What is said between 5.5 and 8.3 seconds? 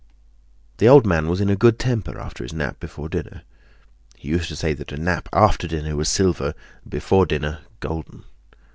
dinner was silver—before dinner, golden.")